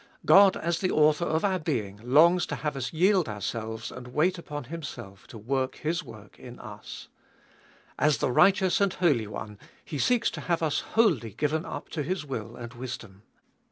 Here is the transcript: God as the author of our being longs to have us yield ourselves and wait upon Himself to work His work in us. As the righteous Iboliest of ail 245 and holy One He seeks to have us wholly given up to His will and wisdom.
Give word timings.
God 0.25 0.57
as 0.57 0.79
the 0.79 0.89
author 0.89 1.25
of 1.25 1.45
our 1.45 1.59
being 1.59 1.99
longs 2.03 2.47
to 2.47 2.55
have 2.55 2.75
us 2.75 2.91
yield 2.91 3.29
ourselves 3.29 3.91
and 3.91 4.07
wait 4.07 4.39
upon 4.39 4.63
Himself 4.63 5.27
to 5.27 5.37
work 5.37 5.75
His 5.75 6.03
work 6.03 6.39
in 6.39 6.57
us. 6.57 7.07
As 7.99 8.17
the 8.17 8.31
righteous 8.31 8.79
Iboliest 8.79 8.81
of 8.81 8.93
ail 8.93 8.97
245 8.97 9.11
and 9.11 9.27
holy 9.27 9.27
One 9.27 9.59
He 9.85 9.99
seeks 9.99 10.31
to 10.31 10.41
have 10.41 10.63
us 10.63 10.79
wholly 10.97 11.33
given 11.35 11.65
up 11.65 11.89
to 11.89 12.01
His 12.01 12.25
will 12.25 12.55
and 12.55 12.73
wisdom. 12.73 13.21